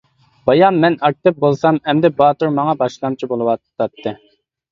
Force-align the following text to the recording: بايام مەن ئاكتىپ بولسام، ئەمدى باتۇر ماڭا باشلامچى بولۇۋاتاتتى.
بايام 0.49 0.77
مەن 0.83 0.95
ئاكتىپ 1.09 1.37
بولسام، 1.43 1.77
ئەمدى 1.91 2.11
باتۇر 2.21 2.53
ماڭا 2.57 2.75
باشلامچى 2.81 3.31
بولۇۋاتاتتى. 3.35 4.15